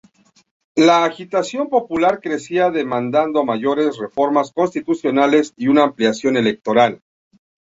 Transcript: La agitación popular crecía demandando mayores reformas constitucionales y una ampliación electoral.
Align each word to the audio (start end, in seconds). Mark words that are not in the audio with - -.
La 0.75 1.05
agitación 1.05 1.69
popular 1.69 2.21
crecía 2.21 2.71
demandando 2.71 3.45
mayores 3.45 3.99
reformas 3.99 4.51
constitucionales 4.51 5.53
y 5.55 5.67
una 5.67 5.83
ampliación 5.83 6.37
electoral. 6.37 7.03